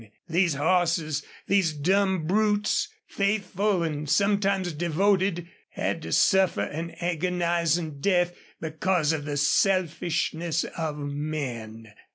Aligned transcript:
These 0.27 0.55
horses 0.55 1.23
these 1.45 1.73
dumb 1.73 2.25
brutes 2.25 2.87
faithful 3.07 3.83
and 3.83 4.09
sometimes 4.09 4.73
devoted, 4.73 5.47
had 5.69 6.01
to 6.01 6.11
suffer 6.11 6.63
an 6.63 6.95
agonizing 6.99 7.99
death 8.01 8.33
because 8.59 9.13
of 9.13 9.25
the 9.25 9.37
selfishness 9.37 10.63
of 10.75 10.97
men. 10.97 11.93